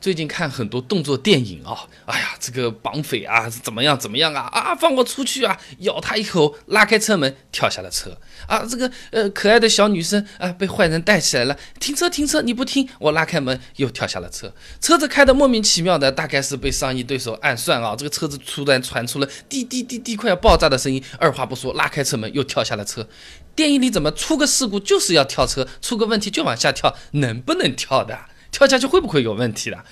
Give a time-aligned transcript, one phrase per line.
[0.00, 1.76] 最近看很多动作电影啊，
[2.06, 8.16] 哎呀，这个绑匪啊怎么样怎么样啊啊，放我出去啊，咬他一口，拉开车门，跳下了车。
[8.46, 23.08] 啊，这个呃可爱的小女生啊被坏人带起来了，停车停车，你不听，我拉开门又跳下了车，车子开的莫名其妙的，大概是被上一对手暗算啊，这个车子突然传出了滴滴滴滴快要爆炸的声音，二话不说拉开车门又跳下了车，
[23.56, 28.16] 电影里怎么出个事故就是要跳车，出个问题就往下跳，能不能跳的？
[28.50, 29.84] 跳下去会不会有问题的？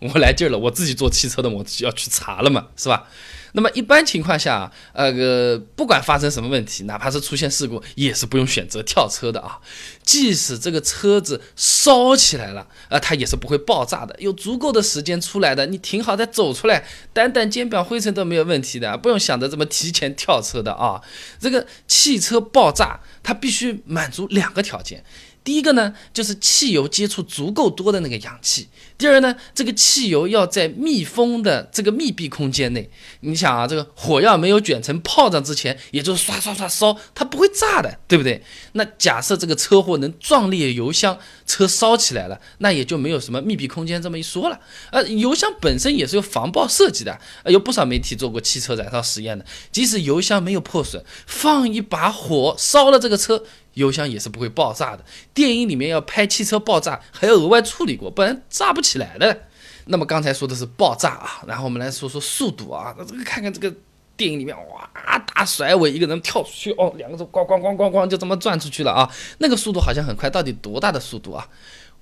[0.00, 3.08] 我来劲儿了，我自己做汽车的，我就要去查了嘛，是吧？
[3.54, 9.60] 那么一般情况下，呃，不管发生什么问题，哪怕是出现事故，也是不用选择跳车的啊。
[10.02, 15.66] 即使这个车子烧起来了，啊，它也是不会爆炸的，有足够的时间出来的。
[15.66, 21.00] 你停好再走出来，掸掸肩膀，灰尘都没有问题的，不用想着这么提前跳车的啊。
[21.38, 25.04] 这个汽车爆炸，它必须满足两个条件。
[25.44, 28.64] 第一个呢，就是汽油接触足够多的那个氧气；
[28.96, 32.88] 第二呢，这个汽油要在密封的这个密闭空间内。
[33.20, 38.42] 你想啊，这个火药没有卷成炮仗之前，也就是刷刷刷烧，它不会炸的，对不对？
[38.72, 44.60] 那假设这个车祸能撞裂油箱，车烧起来了，那也就没有什么密闭空间这么一说了。
[44.92, 53.44] 呃，油箱本身也是有防爆设计的，有不少媒体做过汽车燃烧实验的，即使油箱没有破损，放一把火烧了这个车。
[53.74, 55.04] 油箱也是不会爆炸的。
[55.32, 59.42] 电影里面要拍汽车爆炸，还要额外处理过，不然炸不起来的。
[59.86, 62.94] 那么刚才说的是爆炸啊，然后我们来说说速度啊。
[63.06, 63.74] 这个看看这个
[64.16, 69.10] 电影里面，哇，大甩尾，一个人跳出去，哦，两个手咣咣咣咣咣就这么转出去了啊。
[69.38, 71.48] 那个速度好像很快，到底多大的速度啊？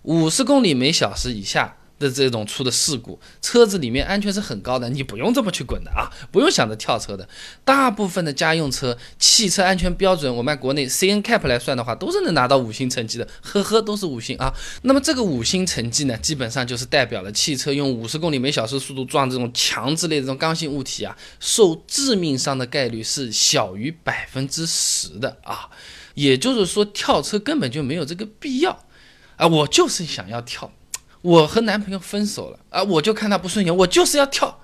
[0.03, 1.77] 五十公里每小时以下。
[2.01, 7.29] 的这种出的事故，车子里面安全是很高的，你不用这么去滚的啊，不用想着跳车的。
[7.63, 14.53] 大部分的家用车汽车安全标准，我们按国内 C N CAP 来算的话，都是能拿到五星成绩的，呵呵，都是五星啊。
[14.83, 25.69] 那么这个五星成绩呢，基本上就是代表了汽车用五十公里每小时速度撞这种墙之类的这种刚性物体啊，受致命伤的概率是小于百分之十的啊。
[26.15, 28.85] 也就是说，跳车根本就没有这个必要
[29.37, 29.47] 啊。
[29.47, 30.73] 我就是想要跳。
[31.23, 34.61] 我和男朋友分手了啊，我就看他不顺眼，我就是要跳，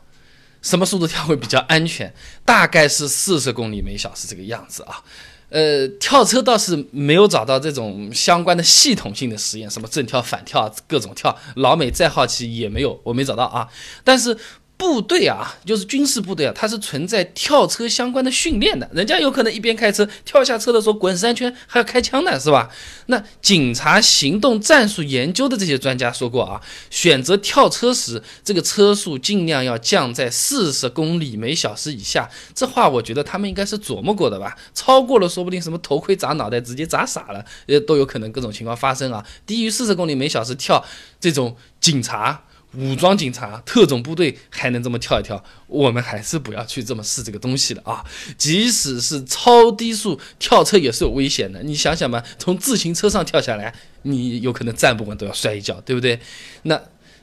[0.62, 2.12] 什么速度跳会比较安全？
[2.44, 5.02] 大概是四十公里每小时这个样子啊。
[5.48, 11.36] 呃，跳车倒是没有找到这种相关的系统性的实验，什么正跳、反跳，各种跳。
[11.56, 13.68] 老美再好奇也没有，我没找到啊。
[14.02, 14.36] 但是。
[14.78, 18.88] 部队啊，就是军事部队啊，它是存在跳车相关的训练的。
[18.92, 22.68] 人家有可能一边开车跳下车的时候滚三圈，还要开枪呢，是吧？
[23.06, 26.60] 那警察行动战术研究的这些专家说过啊，
[26.90, 32.28] 选择跳车时，这个车速尽量要降在四十公里每小时以下。
[32.54, 34.56] 这话我觉得他们应该是琢磨过的吧？
[34.74, 39.24] 超过了，说不定什么头盔砸脑袋，直接砸傻了，呃，都有可能各种情况发生啊。
[39.46, 40.84] 低于四十公里每小时跳，
[41.18, 42.42] 这种警察。
[42.74, 48.04] 武装警察、特种部队还能这么跳一跳，我们还是不要去这么试这个东西了啊！
[48.36, 56.20] 即使是超低速跳车也是有危险的，你想想吧，从自行车上跳下来，你有可能站不稳都要摔一跤，对不对？
[56.64, 56.78] 那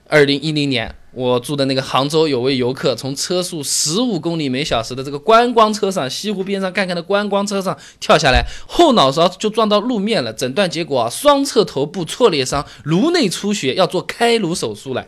[0.07, 15.07] 二零一零年我住的那个杭州，有位游客从车速十五公里每小时的这个观光车上，西湖边上看看的观光车上跳下来，后脑勺就撞到路面了，诊断结果啊，双侧头部挫裂伤，颅内出血，要做开颅手术了。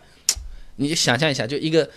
[0.78, 1.90] 你就想象一下，就一个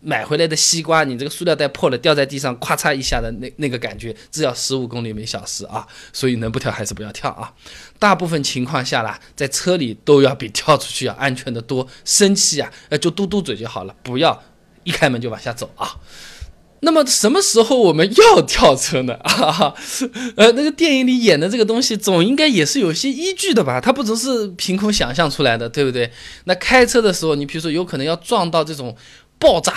[0.00, 7.52] 买回来的西瓜，你这个塑料袋破了掉在地上，咵嚓一下的那那个感觉，只要十五公里每小时啊，所以能不跳还是不要跳啊。
[7.98, 11.88] 大部分情况下啦，在车里都要比跳出去要安全的多。
[12.04, 14.42] 生气啊，呃，就嘟嘟嘴就好了，不要
[14.84, 15.96] 一开门就往下走啊。
[16.80, 19.14] 那么什么时候我们要跳车呢？
[19.14, 19.74] 啊，
[20.36, 23.80] 呃，那个电影里演的这个东西，总应该也是有些依据的吧？
[23.80, 26.10] 它不只是凭空想象出来的，对不对？
[26.44, 28.96] 那开车的时候，你比如说有可能要撞到这种
[29.38, 29.74] 爆炸。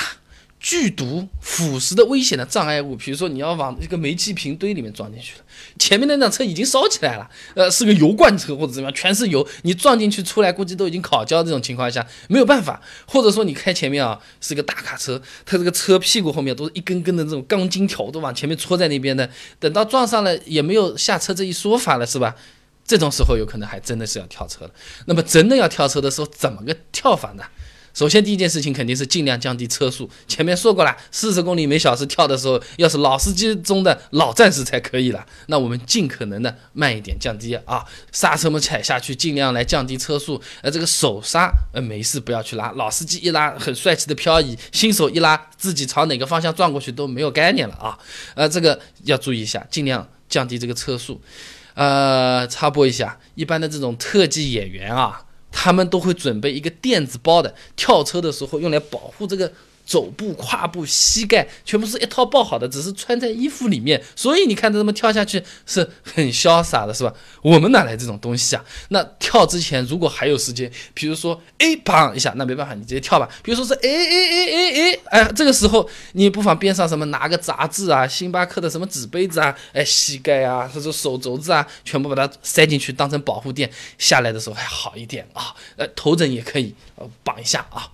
[0.62, 5.44] 剧毒、腐蚀的危险的障碍物，比如说你要往一个煤气瓶堆里面撞进去了，
[5.80, 11.42] 前面那辆车已经烧起来了，呃，是个油罐车或者怎么样，全是油，你撞进去出来估计都已经烤焦。
[11.44, 19.28] 这种情况下没有办法，或者说你开前面啊是个大卡车，它这个车屁股后面都是一根根的这种钢筋条都往前面戳在那边的，
[19.60, 22.36] 等到撞上了也没有下车这一说法了，是吧？
[22.86, 24.72] 这种时候有可能还真的是要跳车了。
[25.06, 27.44] 那么真的要跳车的时候，怎么个跳法呢？
[27.94, 30.10] 首先，第一件事情肯定是尽量降低车速。
[30.28, 35.26] 前面说过了，四十公里每小时跳的时候，要是老司机中的老战士才可以了。
[35.48, 40.42] 那我们尽可能的慢一点，降低啊，刹车门踩下去，尽量来降低车速。
[40.62, 42.72] 呃，这个手刹，呃，没事不要去拉。
[42.72, 48.00] 老司机一拉很帅气的漂移，新手一拉自己朝哪个方向撞过去都没有概念了啊。
[48.36, 51.22] 呃，这个要注意一下，尽量降低这个车速。
[51.74, 55.24] 呃，插播一下，一般的这种特技演员啊。
[55.52, 59.52] 他们都会准备一个垫子包的，跳车的时候用来保护这个。
[59.92, 67.14] 肘部、胯部、膝盖全部是一套包好的，只是穿在衣服里面，所以你看他们跳下去是很潇洒的，是吧？
[67.42, 68.64] 我们哪来这种东西啊？
[68.88, 73.28] 那跳之前如果还有时间，比如说哎，砰一下，那没办法，你直接跳吧。
[73.44, 85.54] 比如说是哎哎哎哎哎，哎，这个时候你不妨边上什么拿个杂志啊，星巴克的什么纸杯子啊，哎，膝盖啊，或者手肘子啊，全部把它塞进去当成保护垫，下来的时候还好一点啊。
[85.76, 87.92] 呃，头枕也可以呃绑一下啊。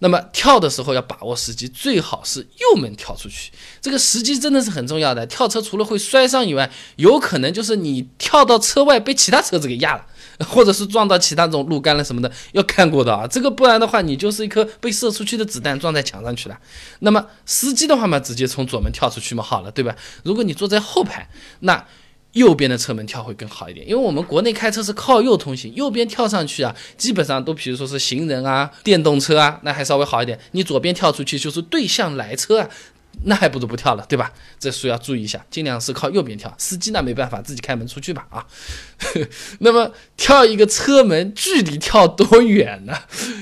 [0.00, 3.52] 那么跳的时候要把握时机，最好是右门跳出去。
[3.80, 5.26] 这个时机真的是很重要的。
[5.26, 10.06] 跳车除了会摔伤以外，有可能就是你跳到车外被其他车子给压了，
[10.48, 13.26] 或者是撞到其他这种路杆了什么的，要看过的啊。
[13.26, 16.58] 这个不然的话，你就是一颗被射出去的子弹撞在墙上去了。
[17.00, 19.94] 那么司机的话嘛，直接从左门跳出去嘛，好了，对吧？
[20.24, 21.28] 如果你坐在后排，
[21.60, 21.86] 那。
[22.32, 30.38] 右边的车门跳会更好一点，因为我们国内开车是靠右通行，右边跳上去啊，基本上都比如说是行人啊、电动车啊，那还稍微好一点。
[30.52, 32.68] 你左边跳出去就是对向来车啊，
[33.24, 34.32] 那还不如不跳了，对吧？
[34.60, 36.54] 这需要注意一下，尽量是靠右边跳。
[36.56, 38.46] 司机那没办法，自己开门出去吧啊。
[39.58, 42.96] 那么跳一个车门距离跳多远呢？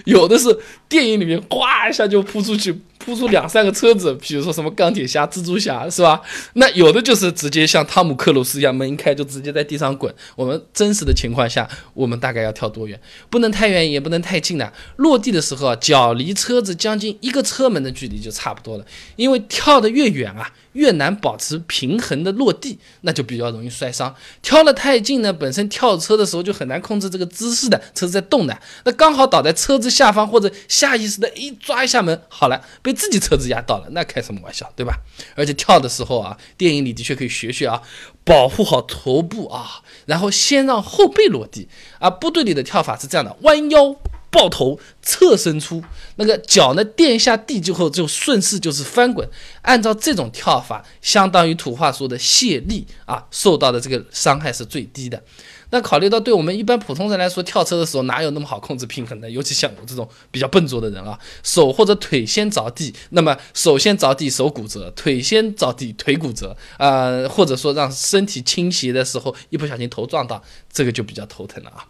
[0.07, 0.59] 有的是
[0.89, 2.81] 电影里面哗一下就扑出去。
[3.09, 6.21] 突出两三个车子，比如说什么钢铁侠、蜘蛛侠，是吧？
[6.53, 10.15] 那有的就是直接像汤姆克鲁斯一样，门一开就直接在地上滚。
[10.37, 13.01] 我们真实的情况下，我们大概要跳多远？
[13.31, 14.71] 不能太远，也不能太近的。
[14.97, 18.85] 落地的时候，脚离车子将近一个车门的距离就差不多了。
[19.17, 20.53] 因为跳得越远啊。
[20.73, 24.15] 越难保持平衡的落地，那就比较容易摔伤。
[24.43, 34.95] 跳得太近呢，本身跳车的时候就很难控制这个姿势的，车子在动的，那刚好倒在车子下方或者下意识的一抓一下门，好了，被自己车子压到了，那开什么玩笑，对吧？
[35.35, 37.83] 而且跳的时候啊，电影里的确可以学学啊，
[38.25, 41.69] 保护好头部啊，然后先让后背落地
[41.99, 42.11] 啊。
[42.11, 43.97] 部队里的跳法是这样的，弯腰。
[44.31, 45.83] 抱头侧身出，
[46.17, 49.29] 那个脚呢垫下地之后就顺势就是翻滚。
[49.63, 55.23] 按照这种跳法，相当于土话说的卸力啊，受到的这个伤害是最低的。
[55.71, 59.31] 那考虑到对我们一般普通人来说，跳车的时候哪有那么好控制平衡的？
[59.31, 70.43] 尤其像我这种比较笨拙的人啊，手或者腿先着地，那么手先着地手骨折，腿先着地腿骨折啊，或者说让身体倾斜的时候一不小心头撞到，
[70.73, 71.85] 这个就比较头疼了啊。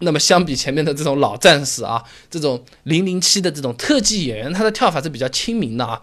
[0.00, 6.02] 那么相比前面的这种老战士啊，这种零零七的这种特技演员，他的跳法是比较亲民的啊，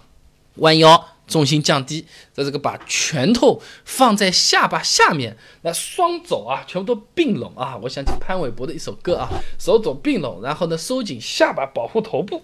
[0.56, 9.30] 弯腰，重心降低，在这个把拳头放在下巴下面，那双肘啊全部都并拢啊，我想起潘玮柏的一首歌啊，
[9.60, 12.42] 手肘并拢，然后呢收紧下巴保护头部。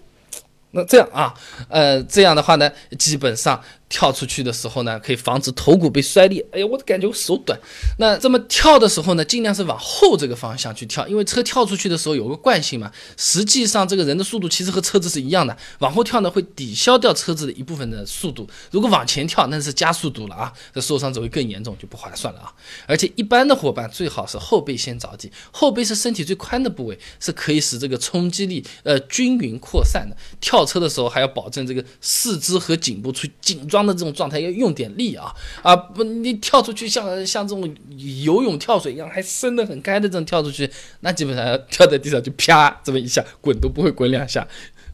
[0.72, 1.32] 那这样啊，
[1.70, 6.44] 呃，这样的话呢，基本上跳出去的时候呢，可以防止头骨被摔裂。
[6.52, 7.58] 哎呀，我感觉我手短。
[7.98, 12.92] 那这么跳的时候呢，尽量是往后这个方向去跳，因为车跳出去的时候有个惯性嘛。
[13.16, 18.48] 实际上，这个人的速度其实和车子是一样的，往后跳呢会抵消掉车子的一部分的速度。
[18.70, 22.52] 如果往前跳，那是加速度了啊，这受伤只会更严重，就不划算了啊。
[22.86, 30.16] 而且一般的伙伴最好是后背先着地，后背是身体最宽的部位，是可以使这个冲击力呃均匀扩散的。
[30.40, 30.68] 跳。
[30.68, 35.32] 车的时候还要保证这个四肢和颈部处紧张的这种状态，要用点力啊
[35.62, 40.68] 啊不，你跳出去像像这种游泳跳水一样，还伸得很开的这种跳出去，
[41.00, 44.46] 那基本上跳在地上就啪这么一下，滚都不会滚两下，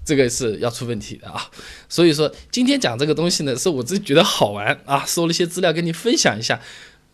[0.04, 1.50] 这个是要出问题的啊。
[1.88, 6.60] 所以说今天讲这个东西呢，是我自己觉得好玩啊，搜了一些资料跟你分享一下，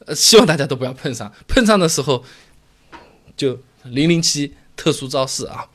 [0.06, 2.24] 呃，希望大家都不要碰上，碰上的时候
[3.36, 5.68] 就零零七特殊招式啊。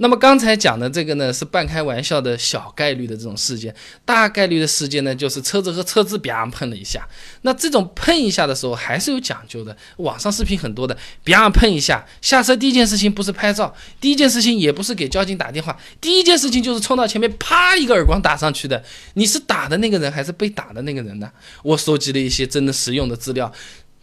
[0.00, 3.74] 那么刚才讲的这个呢，是半开玩笑的小概率的这种事件，
[4.04, 7.06] 大概率的事件呢，就是车子和车子啪碰了一下。
[7.42, 18.82] 那这种碰一下的时候还是有讲究的，网上视频很多的，啪碰一下，下车第一件事情不是拍照，第一件事情也不是给交警打电话，第一件事情就是冲到前面啪一个耳光打上去的。
[19.14, 21.28] 你是打的那个人还是被打的那个人呢？
[21.64, 23.52] 我收集了一些真的实用的资料，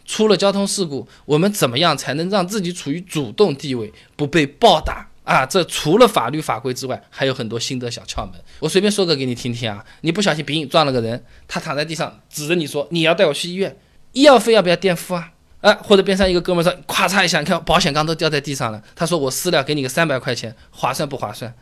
[0.04, 5.08] 出了交通事故，我们怎么样才能让自己处于主动地位，不被暴打？
[5.26, 8.34] 啊，这除了法律法规之外，还有很多心得小窍门。
[8.60, 9.84] 我随便说个给你听听啊。
[10.02, 13.76] 你不小心鼻影撞了个人，他躺在地上，指着你说：“你要带我去医院，
[14.12, 21.52] 医药费要不要垫付啊？”啊，或者边上一个哥们说：“咵嚓一下，你看保险杠都掉在地上了。”他说：“我私了，给你个三百块钱，划算不划算？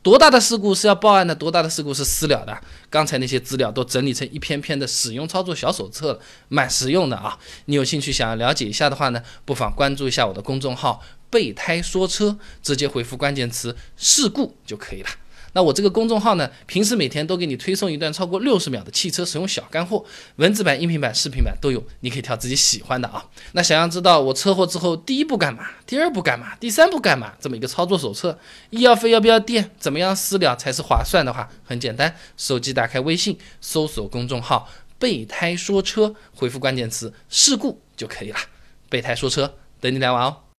[0.00, 1.34] 多大的事故是要报案的？
[1.34, 2.56] 多大的事故是私了的？
[2.88, 7.36] 刚才那些资料都整理成一篇篇的使用操作小手册了，蛮实用的啊。
[7.64, 11.02] 你有兴趣想要了解一下的话呢，不妨关注一下我的公众号。
[11.30, 15.08] 备胎说车，直接回复关键词“事故”就可以了。
[15.54, 20.04] 那我这个公众号呢，平时每天都给你推送一段超过六十秒的汽车使用小干货，
[20.36, 23.24] 文字版、音频版、视频版都有，你可以挑自己喜欢的啊。
[23.52, 28.38] 那想要知道我车祸之后第一步干嘛，第二步干嘛，第三步干嘛，这么一个操作手册，
[28.70, 34.68] 医药费要不要垫，怎么样私了才是划算的话，很简单，手机打开微信，搜索公众号
[35.00, 38.38] “备胎说车”，回复关键词“事故”就可以了。
[38.90, 40.42] 备胎说车，等你来玩哦。